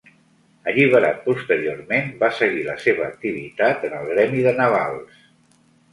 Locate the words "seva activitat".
2.85-3.89